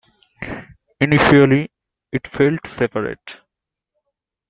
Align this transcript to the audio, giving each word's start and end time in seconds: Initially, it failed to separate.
Initially, 0.99 1.69
it 2.11 2.25
failed 2.27 2.59
to 2.63 2.71
separate. 2.71 3.35